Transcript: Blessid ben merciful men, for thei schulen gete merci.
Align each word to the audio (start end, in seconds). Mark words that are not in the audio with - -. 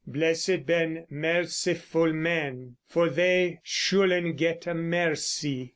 Blessid 0.07 0.65
ben 0.65 1.05
merciful 1.11 2.11
men, 2.11 2.77
for 2.87 3.07
thei 3.07 3.59
schulen 3.63 4.35
gete 4.35 4.73
merci. 4.73 5.69